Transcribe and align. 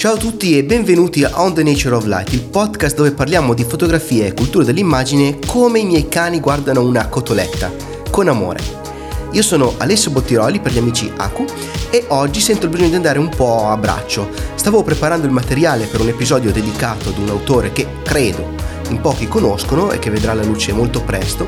Ciao 0.00 0.14
a 0.14 0.16
tutti 0.16 0.56
e 0.56 0.64
benvenuti 0.64 1.24
a 1.24 1.30
On 1.42 1.52
the 1.52 1.62
Nature 1.62 1.94
of 1.94 2.06
Light, 2.06 2.32
il 2.32 2.40
podcast 2.40 2.96
dove 2.96 3.12
parliamo 3.12 3.52
di 3.52 3.64
fotografia 3.64 4.24
e 4.24 4.32
cultura 4.32 4.64
dell'immagine 4.64 5.38
come 5.46 5.80
i 5.80 5.84
miei 5.84 6.08
cani 6.08 6.40
guardano 6.40 6.80
una 6.80 7.06
cotoletta, 7.08 7.70
con 8.10 8.26
amore. 8.26 8.62
Io 9.32 9.42
sono 9.42 9.74
Alessio 9.76 10.10
Bottiroli 10.10 10.58
per 10.58 10.72
gli 10.72 10.78
amici 10.78 11.12
Aku 11.14 11.44
e 11.90 12.06
oggi 12.08 12.40
sento 12.40 12.64
il 12.64 12.70
bisogno 12.70 12.88
di 12.88 12.94
andare 12.94 13.18
un 13.18 13.28
po' 13.28 13.66
a 13.66 13.76
braccio. 13.76 14.30
Stavo 14.54 14.82
preparando 14.82 15.26
il 15.26 15.32
materiale 15.32 15.84
per 15.84 16.00
un 16.00 16.08
episodio 16.08 16.50
dedicato 16.50 17.10
ad 17.10 17.18
un 17.18 17.28
autore 17.28 17.70
che 17.70 17.86
credo 18.02 18.54
in 18.88 19.02
pochi 19.02 19.28
conoscono 19.28 19.92
e 19.92 19.98
che 19.98 20.08
vedrà 20.08 20.32
la 20.32 20.44
luce 20.44 20.72
molto 20.72 21.02
presto 21.02 21.44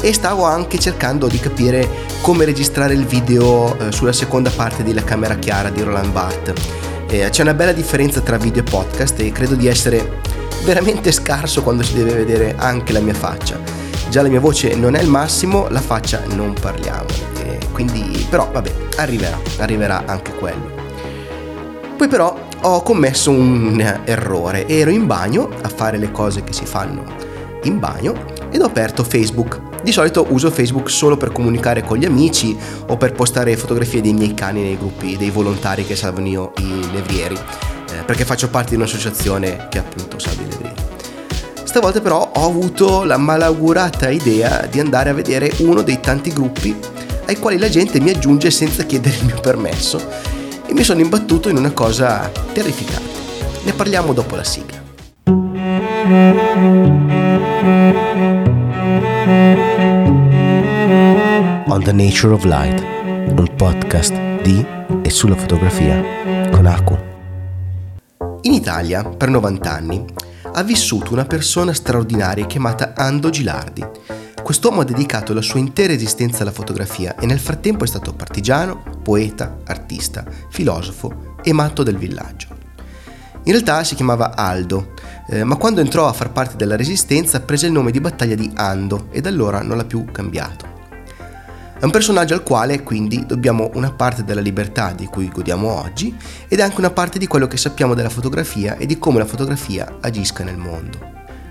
e 0.00 0.12
stavo 0.12 0.44
anche 0.44 0.78
cercando 0.78 1.26
di 1.26 1.40
capire 1.40 1.88
come 2.20 2.44
registrare 2.44 2.94
il 2.94 3.06
video 3.06 3.76
eh, 3.76 3.90
sulla 3.90 4.12
seconda 4.12 4.50
parte 4.50 4.84
di 4.84 4.94
La 4.94 5.02
Camera 5.02 5.34
Chiara 5.34 5.70
di 5.70 5.82
Roland 5.82 6.12
Barthes 6.12 6.86
eh, 7.08 7.30
c'è 7.30 7.42
una 7.42 7.54
bella 7.54 7.72
differenza 7.72 8.20
tra 8.20 8.36
video 8.36 8.62
e 8.62 8.64
podcast 8.64 9.18
e 9.20 9.32
credo 9.32 9.54
di 9.54 9.66
essere 9.66 10.20
veramente 10.64 11.10
scarso 11.10 11.62
quando 11.62 11.82
si 11.82 11.94
deve 11.94 12.14
vedere 12.14 12.54
anche 12.56 12.92
la 12.92 13.00
mia 13.00 13.14
faccia. 13.14 13.58
Già 14.10 14.22
la 14.22 14.28
mia 14.28 14.40
voce 14.40 14.74
non 14.74 14.94
è 14.94 15.00
il 15.00 15.08
massimo, 15.08 15.68
la 15.68 15.80
faccia 15.80 16.22
non 16.34 16.54
parliamo. 16.58 17.06
Eh, 17.42 17.58
quindi, 17.72 18.26
però, 18.28 18.50
vabbè, 18.50 18.72
arriverà, 18.96 19.38
arriverà 19.58 20.02
anche 20.06 20.34
quello. 20.34 20.70
Poi 21.96 22.08
però 22.08 22.38
ho 22.60 22.82
commesso 22.82 23.30
un 23.30 24.00
errore. 24.04 24.66
Ero 24.66 24.90
in 24.90 25.06
bagno 25.06 25.48
a 25.62 25.68
fare 25.68 25.96
le 25.98 26.10
cose 26.10 26.44
che 26.44 26.52
si 26.52 26.64
fanno 26.64 27.04
in 27.62 27.78
bagno 27.78 28.14
ed 28.50 28.60
ho 28.60 28.66
aperto 28.66 29.02
Facebook 29.02 29.67
di 29.82 29.92
solito 29.92 30.26
uso 30.30 30.50
Facebook 30.50 30.90
solo 30.90 31.16
per 31.16 31.32
comunicare 31.32 31.82
con 31.82 31.98
gli 31.98 32.04
amici 32.04 32.56
o 32.86 32.96
per 32.96 33.12
postare 33.12 33.56
fotografie 33.56 34.00
dei 34.00 34.12
miei 34.12 34.34
cani 34.34 34.62
nei 34.62 34.76
gruppi 34.76 35.16
dei 35.16 35.30
volontari 35.30 35.84
che 35.84 35.96
salvano 35.96 36.52
i 36.56 36.90
levrieri, 36.92 37.34
eh, 37.34 38.02
perché 38.04 38.24
faccio 38.24 38.48
parte 38.48 38.70
di 38.70 38.76
un'associazione 38.76 39.68
che 39.68 39.78
appunto 39.78 40.18
salva 40.18 40.42
i 40.42 40.48
levrieri. 40.48 40.74
Stavolta 41.64 42.00
però 42.00 42.30
ho 42.34 42.46
avuto 42.46 43.04
la 43.04 43.18
malaugurata 43.18 44.08
idea 44.08 44.66
di 44.66 44.80
andare 44.80 45.10
a 45.10 45.14
vedere 45.14 45.52
uno 45.58 45.82
dei 45.82 46.00
tanti 46.00 46.32
gruppi 46.32 46.74
ai 47.26 47.38
quali 47.38 47.58
la 47.58 47.68
gente 47.68 48.00
mi 48.00 48.10
aggiunge 48.10 48.50
senza 48.50 48.84
chiedere 48.84 49.16
il 49.16 49.26
mio 49.26 49.38
permesso 49.40 50.02
e 50.66 50.72
mi 50.72 50.82
sono 50.82 51.00
imbattuto 51.00 51.48
in 51.50 51.56
una 51.56 51.72
cosa 51.72 52.30
terrificante. 52.52 53.16
Ne 53.64 53.72
parliamo 53.74 54.12
dopo 54.14 54.34
la 54.34 54.44
sigla. 54.44 54.76
On 61.70 61.82
the 61.82 61.92
Nature 61.92 62.32
of 62.32 62.44
Light, 62.44 62.80
un 62.80 63.54
podcast 63.56 64.14
di 64.42 64.64
e 65.02 65.10
sulla 65.10 65.36
fotografia 65.36 66.02
con 66.50 66.66
Aku. 66.66 66.98
In 68.42 68.52
Italia, 68.52 69.04
per 69.04 69.28
90 69.28 69.70
anni, 69.70 70.04
ha 70.52 70.62
vissuto 70.62 71.12
una 71.12 71.24
persona 71.24 71.72
straordinaria 71.72 72.46
chiamata 72.46 72.94
Ando 72.96 73.30
Gilardi. 73.30 73.86
Quest'uomo 74.42 74.80
ha 74.80 74.84
dedicato 74.84 75.34
la 75.34 75.42
sua 75.42 75.60
intera 75.60 75.92
esistenza 75.92 76.42
alla 76.42 76.50
fotografia 76.50 77.16
e 77.16 77.26
nel 77.26 77.38
frattempo 77.38 77.84
è 77.84 77.86
stato 77.86 78.14
partigiano, 78.14 78.82
poeta, 79.02 79.58
artista, 79.66 80.24
filosofo 80.48 81.36
e 81.42 81.52
matto 81.52 81.82
del 81.82 81.96
villaggio. 81.96 82.57
In 83.48 83.54
realtà 83.54 83.82
si 83.82 83.94
chiamava 83.94 84.36
Aldo, 84.36 84.92
eh, 85.26 85.42
ma 85.42 85.56
quando 85.56 85.80
entrò 85.80 86.06
a 86.06 86.12
far 86.12 86.32
parte 86.32 86.56
della 86.56 86.76
resistenza 86.76 87.40
prese 87.40 87.64
il 87.64 87.72
nome 87.72 87.90
di 87.90 87.98
battaglia 87.98 88.34
di 88.34 88.52
Ando 88.54 89.06
e 89.10 89.22
da 89.22 89.30
allora 89.30 89.62
non 89.62 89.78
l'ha 89.78 89.86
più 89.86 90.04
cambiato. 90.12 90.66
È 91.80 91.82
un 91.82 91.90
personaggio 91.90 92.34
al 92.34 92.42
quale 92.42 92.82
quindi 92.82 93.24
dobbiamo 93.24 93.70
una 93.72 93.90
parte 93.90 94.22
della 94.22 94.42
libertà 94.42 94.92
di 94.92 95.06
cui 95.06 95.30
godiamo 95.30 95.80
oggi 95.82 96.14
ed 96.46 96.60
anche 96.60 96.78
una 96.78 96.90
parte 96.90 97.18
di 97.18 97.26
quello 97.26 97.46
che 97.46 97.56
sappiamo 97.56 97.94
della 97.94 98.10
fotografia 98.10 98.76
e 98.76 98.84
di 98.84 98.98
come 98.98 99.16
la 99.16 99.24
fotografia 99.24 99.96
agisca 99.98 100.44
nel 100.44 100.58
mondo. 100.58 100.98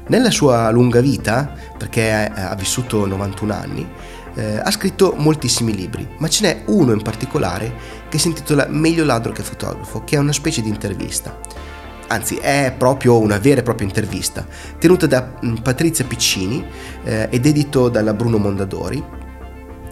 Nella 0.09 0.29
sua 0.29 0.69
lunga 0.69 1.01
vita, 1.01 1.51
perché 1.75 2.11
ha 2.31 2.53
vissuto 2.53 3.07
91 3.07 3.53
anni, 3.53 3.89
eh, 4.35 4.59
ha 4.63 4.69
scritto 4.69 5.15
moltissimi 5.17 5.73
libri, 5.73 6.07
ma 6.19 6.27
ce 6.27 6.43
n'è 6.43 6.61
uno 6.67 6.91
in 6.91 7.01
particolare 7.01 7.73
che 8.07 8.19
si 8.19 8.27
intitola 8.27 8.67
Meglio 8.69 9.03
ladro 9.03 9.31
che 9.31 9.41
fotografo, 9.41 10.03
che 10.03 10.15
è 10.15 10.19
una 10.19 10.31
specie 10.31 10.61
di 10.61 10.69
intervista. 10.69 11.65
Anzi, 12.07 12.35
è 12.35 12.73
proprio 12.77 13.19
una 13.19 13.37
vera 13.37 13.59
e 13.59 13.63
propria 13.63 13.87
intervista, 13.87 14.45
tenuta 14.79 15.07
da 15.07 15.33
mm, 15.43 15.55
Patrizia 15.55 16.05
Piccini 16.05 16.65
eh, 17.03 17.27
ed 17.29 17.45
edito 17.45 17.89
dalla 17.89 18.13
Bruno 18.13 18.37
Mondadori, 18.37 19.03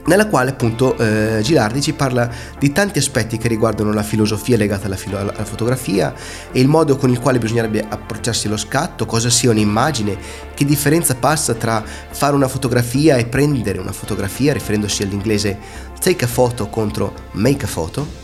nella 0.06 0.28
quale 0.28 0.52
appunto 0.52 0.96
eh, 0.98 1.40
Gilardi 1.42 1.82
ci 1.82 1.94
parla 1.94 2.30
di 2.60 2.72
tanti 2.72 3.00
aspetti 3.00 3.38
che 3.38 3.48
riguardano 3.48 3.92
la 3.92 4.04
filosofia 4.04 4.56
legata 4.56 4.86
alla, 4.86 4.96
filo- 4.96 5.18
alla, 5.18 5.34
fotografia 5.44 6.14
e 6.52 6.60
il 6.60 6.68
modo 6.68 6.96
con 6.96 7.10
il 7.10 7.20
quale 7.20 7.40
bisognerebbe 7.40 7.84
approcciarsi 7.88 8.48
allo 8.48 8.58
scatto, 8.58 9.06
cosa 9.06 9.30
sia 9.30 9.50
un'immagine, 9.50 10.16
che 10.54 10.64
differenza 10.64 11.16
passa 11.16 11.56
tra 11.56 11.84
fare 11.84 12.36
una 12.36 12.48
fotografia 12.48 13.16
e 13.18 13.26
prendere 13.26 13.80
una 13.80 13.92
fotografia, 13.92 14.54
riferendosi 14.54 15.04
all'inglese 15.04 15.58
take 16.00 16.26
a 16.26 16.30
photo 16.32 16.68
contro 16.68 17.14
make 17.32 17.66
a 17.66 17.68
photo. 17.68 18.24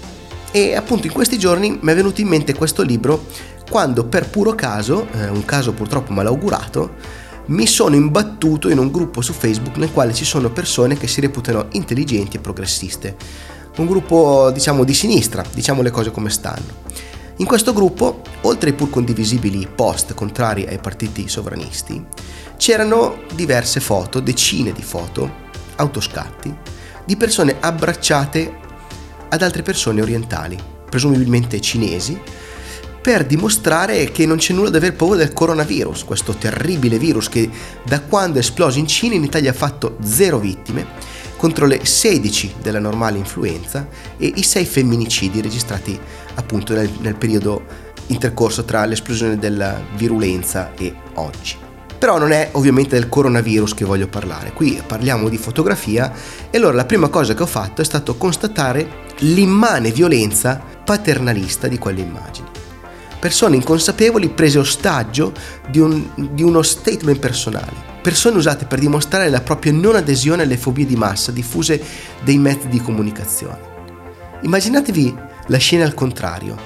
E 0.52 0.76
appunto 0.76 1.08
in 1.08 1.14
questi 1.14 1.40
giorni 1.40 1.80
mi 1.82 1.92
è 1.92 1.96
venuto 1.96 2.20
in 2.22 2.28
mente 2.28 2.54
questo 2.54 2.84
libro 2.84 3.26
quando 3.72 4.04
per 4.04 4.30
puro 4.30 4.54
caso, 4.54 5.08
eh, 5.14 5.30
un 5.30 5.46
caso 5.46 5.72
purtroppo 5.72 6.12
malaugurato, 6.12 6.96
mi 7.46 7.66
sono 7.66 7.96
imbattuto 7.96 8.68
in 8.68 8.78
un 8.78 8.92
gruppo 8.92 9.22
su 9.22 9.32
Facebook 9.32 9.78
nel 9.78 9.94
quale 9.94 10.14
ci 10.14 10.26
sono 10.26 10.50
persone 10.52 10.98
che 10.98 11.08
si 11.08 11.22
reputano 11.22 11.68
intelligenti 11.72 12.36
e 12.36 12.42
progressiste. 12.42 13.16
Un 13.78 13.86
gruppo, 13.86 14.52
diciamo, 14.52 14.84
di 14.84 14.94
sinistra, 14.94 15.46
diciamo 15.54 15.82
le 15.82 15.90
cose 15.90 16.12
come 16.12 16.30
stanno. 16.30 16.66
In 17.38 17.46
questo 17.46 17.72
gruppo, 17.72 18.24
oltre 18.42 18.72
ai 18.72 18.76
pur 18.76 18.90
condivisibili 18.90 19.66
post 19.74 20.14
contrari 20.16 20.68
ai 20.68 20.80
partiti 20.80 21.30
sovranisti, 21.30 22.06
c'erano 22.58 23.20
diverse 23.34 23.80
foto, 23.80 24.20
decine 24.20 24.74
di 24.74 24.84
foto, 24.84 25.32
autoscatti, 25.78 26.54
di 27.06 27.16
persone 27.16 27.56
abbracciate 27.58 28.54
ad 29.30 29.42
altre 29.42 29.62
persone 29.62 30.02
orientali, 30.02 30.60
presumibilmente 30.90 31.62
cinesi, 31.62 32.20
per 33.02 33.26
dimostrare 33.26 34.12
che 34.12 34.28
non 34.28 34.38
c'è 34.38 34.54
nulla 34.54 34.70
da 34.70 34.78
aver 34.78 34.94
paura 34.94 35.18
del 35.18 35.34
coronavirus, 35.34 36.04
questo 36.04 36.34
terribile 36.34 37.00
virus 37.00 37.30
che 37.30 37.50
da 37.84 38.00
quando 38.00 38.38
è 38.38 38.42
esploso 38.42 38.78
in 38.78 38.86
Cina 38.86 39.16
in 39.16 39.24
Italia 39.24 39.50
ha 39.50 39.56
fatto 39.56 39.98
zero 40.04 40.38
vittime 40.38 40.86
contro 41.36 41.66
le 41.66 41.84
16 41.84 42.56
della 42.62 42.78
normale 42.78 43.18
influenza 43.18 43.88
e 44.18 44.32
i 44.36 44.44
6 44.44 44.66
femminicidi 44.66 45.42
registrati 45.42 46.00
appunto 46.36 46.76
nel, 46.76 46.92
nel 47.00 47.16
periodo 47.16 47.90
intercorso 48.08 48.64
tra 48.66 48.86
l'esplosione 48.86 49.40
della 49.40 49.82
virulenza 49.96 50.74
e 50.76 50.94
oggi. 51.16 51.56
Però 51.98 52.20
non 52.20 52.32
è 52.32 52.50
ovviamente 52.52 52.96
del 52.96 53.10
coronavirus 53.10 53.74
che 53.74 53.86
voglio 53.86 54.08
parlare, 54.08 54.54
qui 54.54 54.80
parliamo 54.86 55.28
di 55.28 55.38
fotografia 55.38 56.14
e 56.52 56.58
allora 56.58 56.76
la 56.76 56.86
prima 56.86 57.08
cosa 57.08 57.34
che 57.34 57.42
ho 57.42 57.48
fatto 57.48 57.82
è 57.82 57.86
stato 57.86 58.16
constatare 58.16 59.10
l'immane 59.20 59.92
violenza 59.92 60.62
paternalista 60.84 61.68
di 61.68 61.80
quelle 61.80 62.02
immagini 62.02 62.61
persone 63.22 63.56
inconsapevoli 63.56 64.30
prese 64.30 64.58
ostaggio 64.58 65.32
di, 65.70 65.78
un, 65.78 66.10
di 66.16 66.42
uno 66.42 66.64
statement 66.64 67.20
personale, 67.20 67.72
persone 68.02 68.38
usate 68.38 68.66
per 68.66 68.80
dimostrare 68.80 69.30
la 69.30 69.42
propria 69.42 69.72
non 69.72 69.96
adesione 69.96 70.42
alle 70.42 70.58
fobie 70.58 70.88
di 70.88 70.96
massa 70.96 71.32
diffuse 71.32 71.80
dei 72.24 72.40
mezzi 72.40 72.68
di 72.68 72.82
comunicazione. 72.82 73.70
Immaginatevi 74.42 75.16
la 75.48 75.58
scena 75.60 75.86
al 75.86 75.94
contrario. 75.94 76.58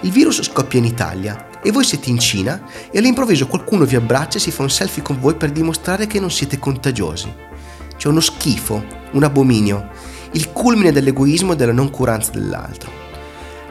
Il 0.00 0.10
virus 0.10 0.42
scoppia 0.42 0.80
in 0.80 0.86
Italia 0.86 1.60
e 1.62 1.70
voi 1.70 1.84
siete 1.84 2.10
in 2.10 2.18
Cina 2.18 2.66
e 2.90 2.98
all'improvviso 2.98 3.46
qualcuno 3.46 3.84
vi 3.84 3.94
abbraccia 3.94 4.38
e 4.38 4.40
si 4.40 4.50
fa 4.50 4.62
un 4.62 4.70
selfie 4.70 5.04
con 5.04 5.20
voi 5.20 5.36
per 5.36 5.52
dimostrare 5.52 6.08
che 6.08 6.18
non 6.18 6.32
siete 6.32 6.58
contagiosi. 6.58 7.32
C'è 7.96 8.08
uno 8.08 8.18
schifo, 8.18 8.84
un 9.12 9.22
abominio, 9.22 9.88
il 10.32 10.50
culmine 10.50 10.90
dell'egoismo 10.90 11.52
e 11.52 11.56
della 11.56 11.70
noncuranza 11.70 12.32
dell'altro. 12.32 13.01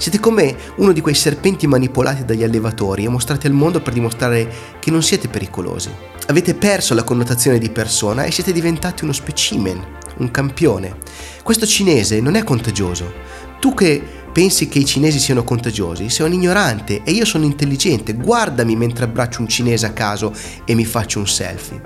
Siete 0.01 0.19
come 0.19 0.55
uno 0.77 0.93
di 0.93 0.99
quei 0.99 1.13
serpenti 1.13 1.67
manipolati 1.67 2.25
dagli 2.25 2.41
allevatori 2.41 3.05
e 3.05 3.07
mostrati 3.07 3.45
al 3.45 3.53
mondo 3.53 3.81
per 3.81 3.93
dimostrare 3.93 4.51
che 4.79 4.89
non 4.89 5.03
siete 5.03 5.27
pericolosi. 5.27 5.91
Avete 6.25 6.55
perso 6.55 6.95
la 6.95 7.03
connotazione 7.03 7.59
di 7.59 7.69
persona 7.69 8.23
e 8.23 8.31
siete 8.31 8.51
diventati 8.51 9.03
uno 9.03 9.13
specimen, 9.13 9.79
un 10.17 10.31
campione. 10.31 10.97
Questo 11.43 11.67
cinese 11.67 12.19
non 12.19 12.33
è 12.33 12.43
contagioso. 12.43 13.13
Tu 13.59 13.75
che 13.75 14.01
pensi 14.33 14.67
che 14.67 14.79
i 14.79 14.85
cinesi 14.85 15.19
siano 15.19 15.43
contagiosi, 15.43 16.09
sei 16.09 16.25
un 16.25 16.33
ignorante 16.33 17.03
e 17.03 17.11
io 17.11 17.23
sono 17.23 17.45
intelligente. 17.45 18.15
Guardami 18.15 18.75
mentre 18.75 19.03
abbraccio 19.03 19.41
un 19.41 19.47
cinese 19.47 19.85
a 19.85 19.91
caso 19.91 20.33
e 20.65 20.73
mi 20.73 20.83
faccio 20.83 21.19
un 21.19 21.27
selfie. 21.27 21.79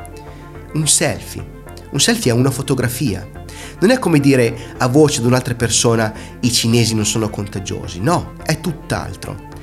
Un 0.76 0.88
selfie. 0.88 1.46
Un 1.92 2.00
selfie 2.00 2.32
è 2.32 2.34
una 2.34 2.50
fotografia. 2.50 3.44
Non 3.80 3.90
è 3.90 4.00
come 4.00 4.20
dire 4.20 4.74
a 4.78 4.88
voce 4.88 5.22
di 5.22 5.28
un'altra 5.28 5.56
persona 5.56 6.14
i 6.40 6.52
cinesi 6.52 6.96
non 6.96 7.06
sono 7.06 7.30
contagiosi, 7.30 8.00
no, 8.00 8.34
è 8.44 8.60
tutt'altro. 8.60 9.54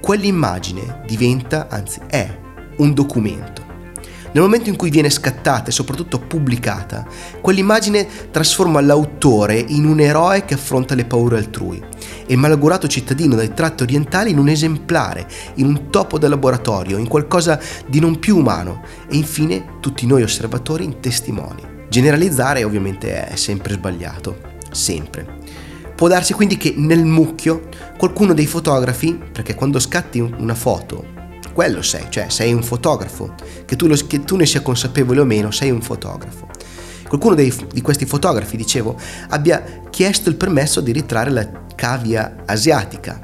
Quell'immagine 0.00 1.02
diventa, 1.06 1.68
anzi 1.68 2.00
è, 2.08 2.38
un 2.76 2.92
documento. 2.92 3.62
Nel 4.32 4.42
momento 4.42 4.70
in 4.70 4.76
cui 4.76 4.88
viene 4.88 5.10
scattata 5.10 5.68
e 5.68 5.72
soprattutto 5.72 6.18
pubblicata, 6.18 7.06
quell'immagine 7.42 8.08
trasforma 8.30 8.80
l'autore 8.80 9.58
in 9.58 9.84
un 9.84 10.00
eroe 10.00 10.46
che 10.46 10.54
affronta 10.54 10.94
le 10.94 11.04
paure 11.04 11.36
altrui 11.36 11.82
e 12.26 12.32
il 12.32 12.38
malaugurato 12.38 12.88
cittadino 12.88 13.36
dai 13.36 13.52
tratti 13.52 13.82
orientali 13.82 14.30
in 14.30 14.38
un 14.38 14.48
esemplare, 14.48 15.26
in 15.56 15.66
un 15.66 15.90
topo 15.90 16.18
da 16.18 16.28
laboratorio, 16.28 16.96
in 16.96 17.08
qualcosa 17.08 17.60
di 17.86 18.00
non 18.00 18.18
più 18.18 18.38
umano 18.38 18.80
e 19.06 19.16
infine 19.16 19.76
tutti 19.80 20.06
noi 20.06 20.22
osservatori 20.22 20.84
in 20.84 20.98
testimoni. 21.00 21.71
Generalizzare 21.92 22.64
ovviamente 22.64 23.26
è 23.26 23.36
sempre 23.36 23.74
sbagliato, 23.74 24.38
sempre. 24.70 25.26
Può 25.94 26.08
darsi 26.08 26.32
quindi 26.32 26.56
che 26.56 26.72
nel 26.74 27.04
mucchio 27.04 27.68
qualcuno 27.98 28.32
dei 28.32 28.46
fotografi, 28.46 29.20
perché 29.30 29.54
quando 29.54 29.78
scatti 29.78 30.18
una 30.18 30.54
foto, 30.54 31.04
quello 31.52 31.82
sei, 31.82 32.06
cioè 32.08 32.30
sei 32.30 32.54
un 32.54 32.62
fotografo, 32.62 33.34
che 33.66 33.76
tu, 33.76 33.86
lo, 33.86 33.94
che 34.06 34.24
tu 34.24 34.36
ne 34.36 34.46
sia 34.46 34.62
consapevole 34.62 35.20
o 35.20 35.26
meno, 35.26 35.50
sei 35.50 35.70
un 35.70 35.82
fotografo. 35.82 36.48
Qualcuno 37.06 37.34
dei, 37.34 37.54
di 37.70 37.82
questi 37.82 38.06
fotografi, 38.06 38.56
dicevo, 38.56 38.98
abbia 39.28 39.62
chiesto 39.90 40.30
il 40.30 40.36
permesso 40.36 40.80
di 40.80 40.92
ritrarre 40.92 41.30
la 41.30 41.50
cavia 41.74 42.36
asiatica. 42.46 43.20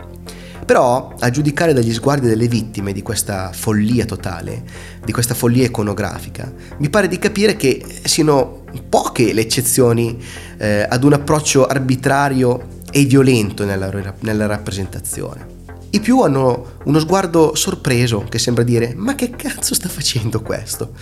Però, 0.67 1.15
a 1.19 1.31
giudicare 1.31 1.73
dagli 1.73 1.95
sguardi 1.95 2.27
delle 2.27 2.49
vittime 2.49 2.93
di 2.93 3.01
questa 3.01 3.51
follia 3.55 4.05
totale, 4.05 4.63
di 5.03 5.13
questa 5.13 5.33
follia 5.33 5.65
iconografica, 5.65 6.53
mi 6.77 6.91
pare 6.91 7.09
di 7.09 7.19
capire 7.19 7.57
che 7.57 7.83
siano 8.05 8.58
poche 8.89 9.33
le 9.33 9.41
eccezioni 9.41 10.23
eh, 10.59 10.87
ad 10.89 11.05
un 11.05 11.15
approccio 11.15 11.67
arbitrario 11.67 12.77
e 12.91 13.05
violento 13.05 13.65
nella, 13.65 13.91
nella 14.21 14.47
rappresentazione. 14.47 15.57
I 15.91 16.01
più 16.01 16.21
hanno 16.21 16.77
uno 16.85 16.99
sguardo 16.99 17.55
sorpreso 17.55 18.25
che 18.29 18.39
sembra 18.39 18.63
dire 18.63 18.93
ma 18.95 19.15
che 19.15 19.31
cazzo 19.31 19.75
sta 19.75 19.89
facendo 19.89 20.43
questo? 20.43 20.93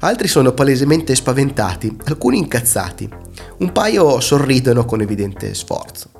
Altri 0.00 0.28
sono 0.28 0.52
palesemente 0.52 1.14
spaventati, 1.14 1.96
alcuni 2.04 2.38
incazzati, 2.38 3.08
un 3.58 3.72
paio 3.72 4.20
sorridono 4.20 4.84
con 4.84 5.00
evidente 5.00 5.54
sforzo. 5.54 6.10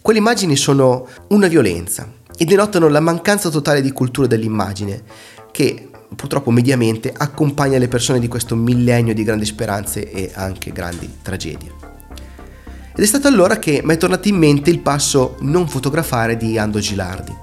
Quelle 0.00 0.18
immagini 0.18 0.54
sono 0.54 1.08
una 1.28 1.48
violenza 1.48 2.08
e 2.36 2.44
denotano 2.44 2.88
la 2.88 3.00
mancanza 3.00 3.48
totale 3.48 3.80
di 3.80 3.90
cultura 3.90 4.26
dell'immagine 4.26 5.02
che 5.50 5.89
purtroppo 6.14 6.50
mediamente 6.50 7.12
accompagna 7.16 7.78
le 7.78 7.88
persone 7.88 8.18
di 8.18 8.28
questo 8.28 8.56
millennio 8.56 9.14
di 9.14 9.24
grandi 9.24 9.44
speranze 9.44 10.10
e 10.10 10.30
anche 10.34 10.72
grandi 10.72 11.18
tragedie. 11.22 11.72
Ed 12.92 13.04
è 13.04 13.06
stato 13.06 13.28
allora 13.28 13.58
che 13.58 13.80
mi 13.84 13.94
è 13.94 13.96
tornato 13.96 14.28
in 14.28 14.36
mente 14.36 14.70
il 14.70 14.80
passo 14.80 15.36
non 15.40 15.68
fotografare 15.68 16.36
di 16.36 16.58
Ando 16.58 16.80
Gilardi. 16.80 17.34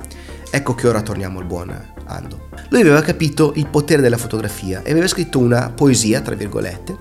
Ecco 0.49 0.75
che 0.75 0.87
ora 0.87 1.01
torniamo 1.01 1.39
al 1.39 1.45
buon 1.45 1.75
Ando. 2.05 2.49
Lui 2.69 2.81
aveva 2.81 3.01
capito 3.01 3.53
il 3.55 3.67
potere 3.67 4.01
della 4.01 4.17
fotografia 4.17 4.83
e 4.83 4.91
aveva 4.91 5.07
scritto 5.07 5.39
una 5.39 5.71
poesia, 5.73 6.21
tra 6.21 6.35
virgolette, 6.35 6.97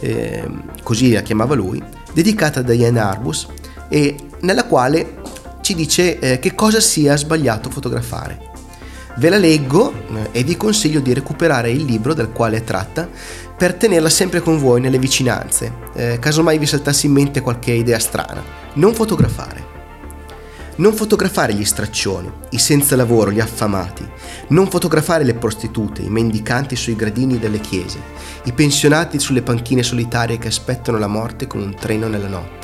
eh, 0.00 0.48
così 0.82 1.12
la 1.12 1.22
chiamava 1.22 1.54
lui, 1.54 1.82
dedicata 2.12 2.60
a 2.60 2.62
Diane 2.62 3.00
Arbus 3.00 3.48
e 3.88 4.16
nella 4.40 4.64
quale 4.64 5.16
ci 5.60 5.74
dice 5.74 6.18
eh, 6.18 6.38
che 6.38 6.54
cosa 6.54 6.80
sia 6.80 7.16
sbagliato 7.16 7.70
fotografare. 7.70 8.52
Ve 9.16 9.28
la 9.28 9.36
leggo 9.36 9.92
eh, 9.92 10.40
e 10.40 10.42
vi 10.42 10.56
consiglio 10.56 10.98
di 10.98 11.14
recuperare 11.14 11.70
il 11.70 11.84
libro 11.84 12.14
dal 12.14 12.32
quale 12.32 12.56
è 12.56 12.64
tratta 12.64 13.08
per 13.56 13.74
tenerla 13.74 14.08
sempre 14.08 14.40
con 14.40 14.58
voi 14.58 14.80
nelle 14.80 14.98
vicinanze, 14.98 15.72
eh, 15.94 16.18
casomai 16.18 16.58
vi 16.58 16.66
saltasse 16.66 17.06
in 17.06 17.12
mente 17.12 17.40
qualche 17.40 17.70
idea 17.70 18.00
strana. 18.00 18.42
Non 18.74 18.92
fotografare. 18.92 19.72
Non 20.76 20.92
fotografare 20.92 21.54
gli 21.54 21.64
straccioni, 21.64 22.28
i 22.50 22.58
senza 22.58 22.96
lavoro, 22.96 23.30
gli 23.30 23.38
affamati. 23.38 24.04
Non 24.48 24.68
fotografare 24.68 25.22
le 25.22 25.34
prostitute, 25.34 26.02
i 26.02 26.10
mendicanti 26.10 26.74
sui 26.74 26.96
gradini 26.96 27.38
delle 27.38 27.60
chiese, 27.60 28.00
i 28.42 28.52
pensionati 28.52 29.20
sulle 29.20 29.42
panchine 29.42 29.84
solitarie 29.84 30.38
che 30.38 30.48
aspettano 30.48 30.98
la 30.98 31.06
morte 31.06 31.46
con 31.46 31.62
un 31.62 31.76
treno 31.76 32.08
nella 32.08 32.26
notte 32.26 32.63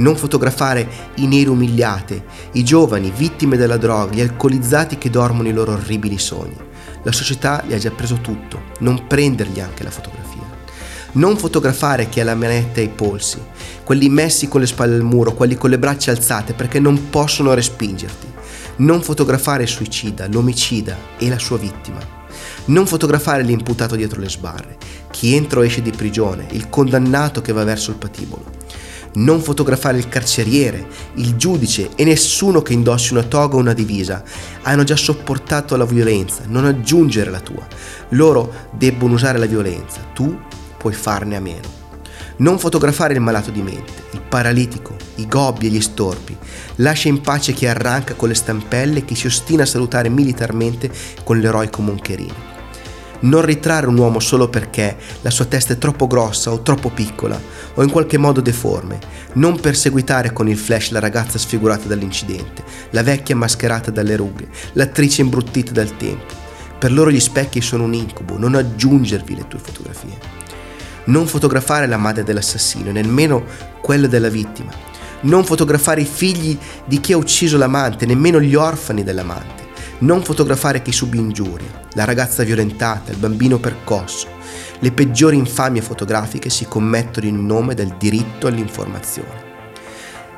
non 0.00 0.16
fotografare 0.16 0.88
i 1.16 1.26
neri 1.26 1.48
umiliate, 1.48 2.24
i 2.52 2.64
giovani 2.64 3.12
vittime 3.14 3.56
della 3.56 3.76
droga, 3.76 4.14
gli 4.14 4.20
alcolizzati 4.20 4.98
che 4.98 5.10
dormono 5.10 5.48
i 5.48 5.52
loro 5.52 5.72
orribili 5.72 6.18
sogni. 6.18 6.56
La 7.02 7.12
società 7.12 7.62
gli 7.66 7.72
ha 7.72 7.78
già 7.78 7.90
preso 7.90 8.16
tutto, 8.20 8.62
non 8.80 9.06
prendergli 9.06 9.60
anche 9.60 9.84
la 9.84 9.90
fotografia. 9.90 10.58
Non 11.12 11.36
fotografare 11.36 12.08
chi 12.08 12.20
ha 12.20 12.24
la 12.24 12.34
manetta 12.34 12.80
ai 12.80 12.88
polsi, 12.88 13.38
quelli 13.84 14.08
messi 14.08 14.48
con 14.48 14.60
le 14.60 14.66
spalle 14.66 14.94
al 14.94 15.02
muro, 15.02 15.34
quelli 15.34 15.56
con 15.56 15.70
le 15.70 15.78
braccia 15.78 16.12
alzate 16.12 16.54
perché 16.54 16.78
non 16.78 17.10
possono 17.10 17.52
respingerti. 17.54 18.28
Non 18.76 19.02
fotografare 19.02 19.64
il 19.64 19.68
suicida, 19.68 20.28
l'omicida 20.28 20.96
e 21.18 21.28
la 21.28 21.38
sua 21.38 21.58
vittima. 21.58 21.98
Non 22.66 22.86
fotografare 22.86 23.42
l'imputato 23.42 23.96
dietro 23.96 24.20
le 24.20 24.28
sbarre, 24.30 24.76
chi 25.10 25.34
entra 25.34 25.60
o 25.60 25.64
esce 25.64 25.82
di 25.82 25.90
prigione, 25.90 26.46
il 26.52 26.68
condannato 26.70 27.42
che 27.42 27.52
va 27.52 27.64
verso 27.64 27.90
il 27.90 27.96
patibolo 27.96 28.59
non 29.14 29.40
fotografare 29.40 29.98
il 29.98 30.08
carceriere, 30.08 30.86
il 31.14 31.36
giudice 31.36 31.90
e 31.96 32.04
nessuno 32.04 32.62
che 32.62 32.72
indossi 32.72 33.12
una 33.12 33.22
toga 33.22 33.56
o 33.56 33.58
una 33.58 33.72
divisa. 33.72 34.22
Hanno 34.62 34.84
già 34.84 34.96
sopportato 34.96 35.76
la 35.76 35.84
violenza, 35.84 36.42
non 36.46 36.64
aggiungere 36.64 37.30
la 37.30 37.40
tua. 37.40 37.66
Loro 38.10 38.52
debbono 38.72 39.14
usare 39.14 39.38
la 39.38 39.46
violenza, 39.46 40.00
tu 40.12 40.38
puoi 40.76 40.92
farne 40.92 41.36
a 41.36 41.40
meno. 41.40 41.78
Non 42.36 42.58
fotografare 42.58 43.14
il 43.14 43.20
malato 43.20 43.50
di 43.50 43.60
mente, 43.60 43.92
il 44.12 44.22
paralitico, 44.26 44.96
i 45.16 45.26
gobbi 45.26 45.66
e 45.66 45.70
gli 45.70 45.80
storpi. 45.80 46.36
Lascia 46.76 47.08
in 47.08 47.20
pace 47.20 47.52
chi 47.52 47.66
arranca 47.66 48.14
con 48.14 48.28
le 48.28 48.34
stampelle 48.34 49.00
e 49.00 49.04
chi 49.04 49.14
si 49.14 49.26
ostina 49.26 49.64
a 49.64 49.66
salutare 49.66 50.08
militarmente 50.08 50.90
con 51.22 51.38
l'eroico 51.38 51.82
moncherino 51.82 52.58
non 53.20 53.42
ritrarre 53.42 53.86
un 53.86 53.98
uomo 53.98 54.20
solo 54.20 54.48
perché 54.48 54.96
la 55.22 55.30
sua 55.30 55.44
testa 55.44 55.72
è 55.72 55.78
troppo 55.78 56.06
grossa 56.06 56.52
o 56.52 56.62
troppo 56.62 56.90
piccola 56.90 57.40
o 57.74 57.82
in 57.82 57.90
qualche 57.90 58.16
modo 58.16 58.40
deforme, 58.40 58.98
non 59.34 59.60
perseguitare 59.60 60.32
con 60.32 60.48
il 60.48 60.56
flash 60.56 60.90
la 60.90 61.00
ragazza 61.00 61.38
sfigurata 61.38 61.86
dall'incidente, 61.86 62.64
la 62.90 63.02
vecchia 63.02 63.36
mascherata 63.36 63.90
dalle 63.90 64.16
rughe, 64.16 64.48
l'attrice 64.72 65.22
imbruttita 65.22 65.72
dal 65.72 65.96
tempo. 65.96 66.48
Per 66.78 66.92
loro 66.92 67.10
gli 67.10 67.20
specchi 67.20 67.60
sono 67.60 67.84
un 67.84 67.94
incubo, 67.94 68.38
non 68.38 68.54
aggiungervi 68.54 69.36
le 69.36 69.46
tue 69.48 69.58
fotografie. 69.58 70.18
Non 71.04 71.26
fotografare 71.26 71.86
la 71.86 71.98
madre 71.98 72.24
dell'assassino, 72.24 72.90
nemmeno 72.90 73.44
quella 73.82 74.06
della 74.06 74.30
vittima. 74.30 74.72
Non 75.22 75.44
fotografare 75.44 76.00
i 76.00 76.06
figli 76.06 76.56
di 76.86 77.00
chi 77.00 77.12
ha 77.12 77.18
ucciso 77.18 77.58
l'amante, 77.58 78.06
nemmeno 78.06 78.40
gli 78.40 78.54
orfani 78.54 79.04
dell'amante 79.04 79.59
non 80.00 80.22
fotografare 80.22 80.82
chi 80.82 80.92
subì 80.92 81.18
ingiuria, 81.18 81.88
la 81.94 82.04
ragazza 82.04 82.42
violentata, 82.42 83.10
il 83.10 83.18
bambino 83.18 83.58
percosso. 83.58 84.28
Le 84.78 84.92
peggiori 84.92 85.36
infamie 85.36 85.82
fotografiche 85.82 86.48
si 86.48 86.66
commettono 86.66 87.26
in 87.26 87.44
nome 87.44 87.74
del 87.74 87.94
diritto 87.98 88.46
all'informazione. 88.46 89.48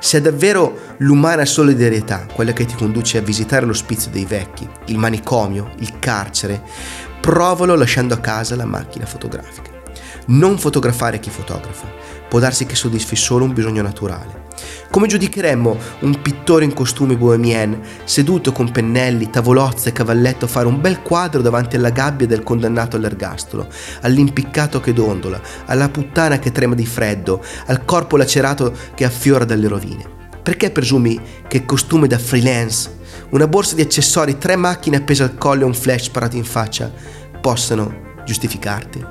Se 0.00 0.18
è 0.18 0.20
davvero 0.20 0.96
l'umana 0.98 1.44
solidarietà 1.44 2.26
quella 2.32 2.52
che 2.52 2.64
ti 2.64 2.74
conduce 2.74 3.18
a 3.18 3.22
visitare 3.22 3.64
l'ospizio 3.66 4.10
dei 4.10 4.24
vecchi, 4.24 4.68
il 4.86 4.98
manicomio, 4.98 5.70
il 5.78 5.98
carcere, 6.00 6.60
provalo 7.20 7.76
lasciando 7.76 8.14
a 8.14 8.18
casa 8.18 8.56
la 8.56 8.64
macchina 8.64 9.06
fotografica. 9.06 9.70
Non 10.26 10.58
fotografare 10.58 11.20
chi 11.20 11.30
fotografa, 11.30 11.86
può 12.28 12.40
darsi 12.40 12.66
che 12.66 12.74
soddisfi 12.74 13.14
solo 13.14 13.44
un 13.44 13.52
bisogno 13.52 13.82
naturale. 13.82 14.42
Come 14.92 15.06
giudicheremmo 15.06 15.78
un 16.00 16.20
pittore 16.20 16.66
in 16.66 16.74
costume 16.74 17.16
bohemien, 17.16 17.80
seduto 18.04 18.52
con 18.52 18.70
pennelli, 18.70 19.30
tavolozze 19.30 19.88
e 19.88 19.92
cavalletto 19.92 20.44
a 20.44 20.48
fare 20.48 20.66
un 20.66 20.82
bel 20.82 21.00
quadro 21.00 21.40
davanti 21.40 21.76
alla 21.76 21.88
gabbia 21.88 22.26
del 22.26 22.42
condannato 22.42 22.96
all'ergastolo, 22.96 23.68
all'impiccato 24.02 24.80
che 24.80 24.92
dondola, 24.92 25.40
alla 25.64 25.88
puttana 25.88 26.38
che 26.38 26.52
trema 26.52 26.74
di 26.74 26.84
freddo, 26.84 27.42
al 27.68 27.86
corpo 27.86 28.18
lacerato 28.18 28.76
che 28.94 29.06
affiora 29.06 29.46
dalle 29.46 29.66
rovine? 29.66 30.04
Perché 30.42 30.70
presumi 30.70 31.18
che 31.48 31.64
costume 31.64 32.06
da 32.06 32.18
freelance, 32.18 32.94
una 33.30 33.48
borsa 33.48 33.74
di 33.74 33.80
accessori, 33.80 34.36
tre 34.36 34.56
macchine 34.56 34.98
appese 34.98 35.22
al 35.22 35.38
collo 35.38 35.62
e 35.62 35.68
un 35.68 35.74
flash 35.74 36.02
sparato 36.02 36.36
in 36.36 36.44
faccia 36.44 36.92
possano 37.40 38.20
giustificarti? 38.26 39.06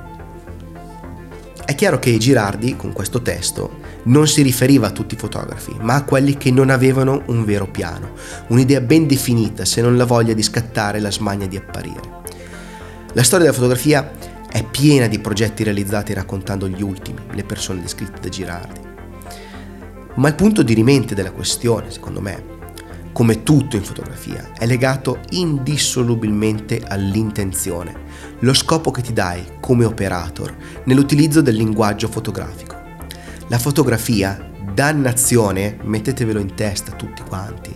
È 1.66 1.74
chiaro 1.74 1.98
che 1.98 2.16
Girardi, 2.20 2.76
con 2.76 2.94
questo 2.94 3.24
testo, 3.24 3.81
non 4.04 4.28
si 4.28 4.42
riferiva 4.42 4.88
a 4.88 4.92
tutti 4.92 5.16
i 5.16 5.18
fotografi, 5.18 5.76
ma 5.80 5.96
a 5.96 6.04
quelli 6.04 6.38
che 6.38 6.52
non 6.52 6.70
avevano 6.70 7.24
un 7.28 7.46
vero 7.46 7.68
piano, 7.68 8.14
un'idea 8.48 8.82
ben 8.82 9.08
definita 9.08 9.66
se 9.66 9.82
non 9.82 9.98
la 9.98 10.06
voglia 10.06 10.34
di 10.34 10.42
scattare 10.42 11.00
la 11.00 11.12
smania 11.12 11.48
di 11.48 11.58
apparire. 11.58 12.20
La 13.14 13.24
storia 13.24 13.46
della 13.46 13.58
fotografia 13.58 14.12
è 14.50 14.64
piena 14.64 15.08
di 15.08 15.20
progetti 15.20 15.64
realizzati 15.64 16.14
raccontando 16.14 16.68
gli 16.68 16.82
ultimi, 16.82 17.20
le 17.32 17.44
persone 17.44 17.82
descritte 17.82 18.20
da 18.22 18.30
Girardi. 18.30 18.80
Ma 20.16 20.28
il 20.28 20.36
punto 20.36 20.62
di 20.62 20.74
rimente 20.74 21.16
della 21.16 21.32
questione, 21.32 21.90
secondo 21.90 22.20
me, 22.20 22.60
come 23.14 23.44
tutto 23.44 23.76
in 23.76 23.84
fotografia, 23.84 24.52
è 24.58 24.66
legato 24.66 25.20
indissolubilmente 25.32 26.82
all'intenzione, 26.86 27.94
lo 28.40 28.54
scopo 28.54 28.92
che 28.92 29.02
ti 29.02 29.14
dai 29.14 29.44
come 29.60 29.86
operator 29.86 30.56
nell'utilizzo 30.86 31.42
del 31.42 31.56
linguaggio 31.56 32.08
fotografico. 32.08 32.81
La 33.52 33.60
fotografia, 33.60 34.50
dannazione, 34.74 35.78
mettetevelo 35.84 36.40
in 36.40 36.56
testa 36.56 36.94
tutti 36.94 37.22
quanti, 37.22 37.76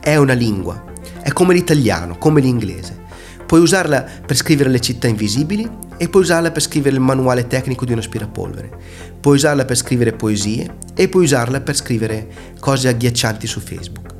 è 0.00 0.16
una 0.16 0.32
lingua, 0.32 0.82
è 1.22 1.30
come 1.30 1.54
l'italiano, 1.54 2.18
come 2.18 2.40
l'inglese. 2.40 3.04
Puoi 3.46 3.60
usarla 3.60 4.04
per 4.26 4.34
scrivere 4.34 4.68
le 4.68 4.80
città 4.80 5.06
invisibili 5.06 5.70
e 5.96 6.08
puoi 6.08 6.24
usarla 6.24 6.50
per 6.50 6.60
scrivere 6.60 6.96
il 6.96 7.00
manuale 7.00 7.46
tecnico 7.46 7.84
di 7.84 7.92
uno 7.92 8.00
aspirapolvere. 8.00 8.76
Puoi 9.20 9.36
usarla 9.36 9.64
per 9.64 9.76
scrivere 9.76 10.12
poesie 10.12 10.78
e 10.92 11.08
puoi 11.08 11.22
usarla 11.22 11.60
per 11.60 11.76
scrivere 11.76 12.26
cose 12.58 12.88
agghiaccianti 12.88 13.46
su 13.46 13.60
Facebook. 13.60 14.14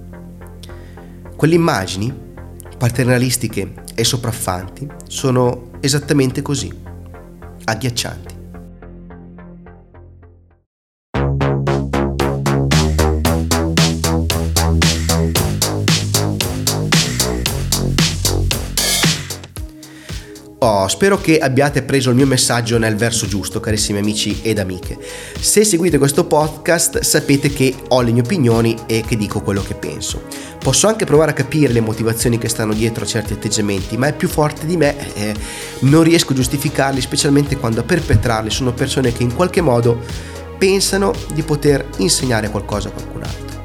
Quelle 1.35 1.57
immagini, 1.57 2.15
paternalistiche 2.79 3.75
e 3.93 4.05
sopraffanti, 4.05 4.87
sono 5.09 5.71
esattamente 5.81 6.43
così, 6.43 6.73
agghiaccianti. 7.65 8.42
Oh, 20.65 20.87
spero 20.87 21.21
che 21.21 21.41
abbiate 21.41 21.83
preso 21.83 22.11
il 22.11 22.15
mio 22.15 22.25
messaggio 22.25 22.79
nel 22.79 22.95
verso 22.95 23.27
giusto, 23.27 23.59
carissimi 23.59 23.99
amici 23.99 24.43
ed 24.43 24.61
amiche. 24.61 24.97
Se 25.41 25.65
seguite 25.65 25.99
questo 25.99 26.25
podcast 26.25 27.01
sapete 27.01 27.53
che 27.53 27.75
ho 27.89 28.01
le 28.01 28.13
mie 28.13 28.23
opinioni 28.23 28.77
e 28.87 29.03
che 29.05 29.17
dico 29.17 29.41
quello 29.41 29.61
che 29.61 29.75
penso. 29.75 30.23
Posso 30.61 30.87
anche 30.87 31.05
provare 31.05 31.33
a 31.33 31.35
capire 31.35 31.73
le 31.73 31.81
motivazioni 31.81 32.39
che 32.39 32.49
stanno 32.49 32.75
dietro 32.75 33.03
a 33.03 33.09
certi 33.09 33.33
atteggiamenti, 33.33 33.97
ma 33.97 34.07
è 34.07 34.13
più 34.15 34.29
forte 34.29 34.65
di 34.65 34.77
me, 34.77 35.15
eh, 35.15 35.35
non 35.81 36.05
riesco 36.05 36.31
a 36.31 36.37
giustificarli, 36.37 37.01
specialmente 37.01 37.57
quando 37.57 37.81
a 37.81 37.83
perpetrarli 37.83 38.51
sono 38.51 38.73
persone 38.73 39.13
che 39.13 39.25
in 39.25 39.35
qualche 39.35 39.63
modo 39.63 39.99
pensano 40.59 41.13
di 41.35 41.43
poter 41.43 41.89
insegnare 41.97 42.51
qualcosa 42.51 42.87
a 42.87 42.93
qualcun 42.93 43.25
altro. 43.25 43.63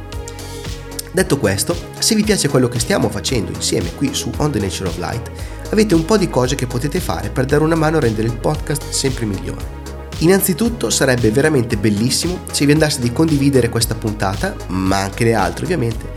Detto 1.12 1.38
questo, 1.38 1.75
se 2.00 2.16
vi 2.16 2.24
piace 2.24 2.48
quello 2.48 2.68
che 2.68 2.80
stiamo 2.80 3.08
facendo 3.10 3.51
insieme 3.51 3.94
qui 3.94 4.16
su 4.16 4.32
On 4.38 4.51
the 4.51 4.60
Nature 4.60 4.89
of 4.89 4.98
Light, 4.98 5.30
avete 5.69 5.95
un 5.95 6.05
po' 6.05 6.17
di 6.17 6.29
cose 6.29 6.55
che 6.55 6.67
potete 6.67 7.00
fare 7.00 7.29
per 7.29 7.45
dare 7.45 7.63
una 7.63 7.75
mano 7.75 7.97
a 7.97 8.01
rendere 8.01 8.27
il 8.27 8.38
podcast 8.38 8.89
sempre 8.89 9.25
migliore. 9.25 9.75
Innanzitutto 10.19 10.89
sarebbe 10.89 11.29
veramente 11.29 11.77
bellissimo 11.77 12.39
se 12.51 12.65
vi 12.65 12.71
andasse 12.71 13.01
di 13.01 13.12
condividere 13.13 13.69
questa 13.69 13.95
puntata, 13.95 14.55
ma 14.67 15.01
anche 15.01 15.24
le 15.24 15.33
altre 15.33 15.65
ovviamente, 15.65 16.09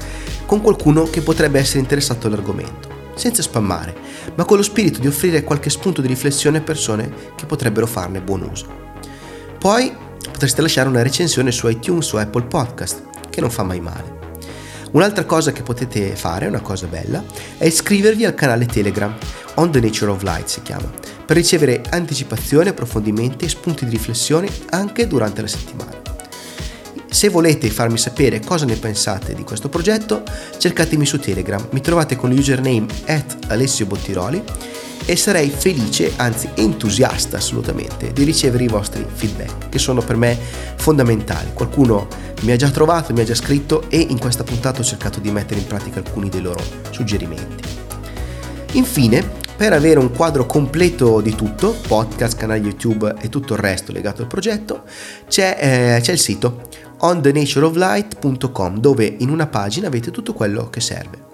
con 0.47 0.63
qualcuno 0.63 1.05
che 1.05 1.21
potrebbe 1.21 1.59
essere 1.59 1.81
interessato 1.81 2.27
all'argomento, 2.27 2.89
senza 3.15 3.43
spammare, 3.43 3.95
ma 4.35 4.45
con 4.45 4.57
lo 4.57 4.63
spirito 4.63 5.01
di 5.01 5.07
offrire 5.07 5.45
qualche 5.45 5.69
spunto 5.69 6.01
di 6.01 6.09
riflessione 6.09 6.59
a 6.59 6.63
persone 6.63 7.13
che 7.35 7.45
potrebbero 7.45 7.87
farne 7.87 8.23
buon 8.23 8.49
uso. 8.51 8.67
Poi 9.59 9.93
potreste 10.23 10.63
lasciare 10.63 10.89
una 10.89 11.03
recensione 11.03 11.53
su 11.53 11.69
iTunes 11.69 12.11
o 12.13 12.19
Apple 12.19 12.45
Podcast, 12.45 13.03
che 13.29 13.43
non 13.43 13.51
fa 13.51 13.63
mai 13.63 13.81
male. 13.81 14.20
Un'altra 14.93 15.25
cosa 15.25 15.53
che 15.53 15.63
potete 15.63 16.17
fare, 16.17 16.49
una 16.49 16.61
cosa 16.61 16.87
bella, 16.87 17.23
è 17.59 17.65
iscrivervi 17.65 18.25
al 18.25 18.35
canale 18.35 18.67
Telegram, 18.67 19.15
On 19.55 19.71
the 19.71 19.79
Nature 19.79 20.11
of 20.11 20.23
Light 20.23 20.49
si 20.49 20.63
chiama, 20.63 20.91
per 21.25 21.37
ricevere 21.37 21.83
anticipazioni, 21.91 22.71
approfondimenti 22.71 23.45
e 23.45 23.49
spunti 23.49 23.85
di 23.85 23.93
riflessione 23.93 24.49
anche 24.71 25.07
durante 25.07 25.43
la 25.43 25.47
settimana. 25.47 26.01
Se 27.09 27.29
volete 27.29 27.71
farmi 27.71 27.99
sapere 27.99 28.41
cosa 28.41 28.65
ne 28.65 28.77
pensate 28.77 29.35
di 29.35 29.45
questo 29.45 29.69
progetto, 29.69 30.23
cercatemi 30.59 31.07
su 31.07 31.21
Telegram, 31.21 31.69
mi 31.71 31.81
trovate 31.81 32.17
con 32.17 32.31
l'username 32.31 32.87
at 33.07 33.37
Alessio 33.49 33.87
Bottiroli 33.87 34.43
e 35.05 35.17
sarei 35.17 35.51
felice, 35.51 36.13
anzi 36.17 36.49
entusiasta 36.55 37.39
assolutamente, 37.39 38.13
di 38.13 38.25
ricevere 38.25 38.65
i 38.65 38.69
vostri 38.69 39.05
feedback, 39.13 39.69
che 39.69 39.79
sono 39.79 40.01
per 40.03 40.17
me 40.17 40.39
fondamentali. 40.77 41.51
Qualcuno 41.53 42.07
mi 42.43 42.53
ha 42.53 42.57
già 42.57 42.71
trovato, 42.71 43.13
mi 43.13 43.21
ha 43.21 43.25
già 43.25 43.35
scritto 43.35 43.85
e 43.89 43.99
in 43.99 44.19
questa 44.19 44.45
puntata 44.45 44.81
ho 44.81 44.85
cercato 44.85 45.21
di 45.21 45.31
mettere 45.31 45.61
in 45.61 45.67
pratica 45.67 45.99
alcuni 45.99 46.29
dei 46.29 46.43
loro 46.43 46.63
suggerimenti. 46.91 47.69
Infine, 48.73 49.39
per 49.57 49.73
avere 49.73 49.99
un 49.99 50.13
quadro 50.13 50.47
completo 50.47 51.21
di 51.21 51.35
tutto, 51.35 51.77
podcast, 51.87 52.37
canale 52.37 52.61
YouTube 52.61 53.15
e 53.21 53.29
tutto 53.29 53.55
il 53.55 53.59
resto 53.59 53.93
legato 53.93 54.23
al 54.23 54.29
progetto, 54.29 54.85
c'è, 55.29 55.97
eh, 55.97 56.01
c'è 56.01 56.13
il 56.13 56.19
sito 56.19 56.69
onthenatureoflight.com 56.99 58.79
dove 58.79 59.17
in 59.19 59.31
una 59.31 59.47
pagina 59.47 59.89
avete 59.89 60.11
tutto 60.11 60.33
quello 60.33 60.71
che 60.71 60.81
serve. 60.81 61.30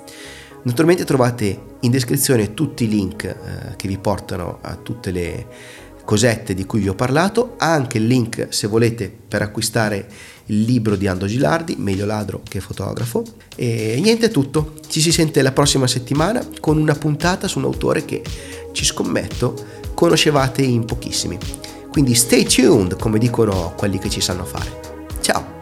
Naturalmente 0.67 1.05
trovate 1.05 1.61
in 1.81 1.93
descrizione 1.93 2.53
tutti 2.53 2.85
i 2.85 2.89
link 2.89 3.23
eh, 3.23 3.77
che 3.77 3.87
vi 3.87 3.99
portano 3.99 4.59
a 4.63 4.75
tutte 4.75 5.13
le 5.13 5.47
cosette 6.05 6.55
di 6.55 6.67
cui 6.67 6.81
vi 6.81 6.89
ho 6.89 6.95
parlato, 6.95 7.55
anche 7.59 7.99
il 7.99 8.07
link 8.07 8.49
se 8.51 8.67
volete 8.67 9.13
per 9.29 9.43
acquistare 9.43 10.09
il 10.47 10.63
libro 10.63 10.97
di 10.97 11.07
Ando 11.07 11.27
Gilardi, 11.27 11.77
meglio 11.79 12.05
ladro 12.05 12.43
che 12.43 12.59
fotografo. 12.59 13.23
E 13.55 13.99
niente 14.03 14.27
è 14.27 14.31
tutto, 14.31 14.75
ci 14.89 15.01
si 15.01 15.13
sente 15.13 15.41
la 15.41 15.53
prossima 15.53 15.87
settimana 15.87 16.45
con 16.59 16.79
una 16.79 16.95
puntata 16.95 17.47
su 17.47 17.59
un 17.59 17.65
autore 17.65 18.05
che 18.05 18.23
ci 18.73 18.85
scommetto 18.85 19.55
conoscevate 19.95 20.63
in 20.63 20.85
pochissimi. 20.85 21.39
Quindi 21.93 22.15
stay 22.15 22.45
tuned, 22.45 22.99
come 22.99 23.19
dicono 23.21 23.73
quelli 23.77 23.99
che 23.99 24.11
ci 24.11 24.21
sanno 24.21 24.45
fare. 24.45 24.81
Ciao! 25.21 25.56